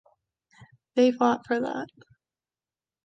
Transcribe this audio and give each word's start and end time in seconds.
They 0.95 1.11
fought 1.11 1.45
for 1.45 1.59
that. 1.59 1.89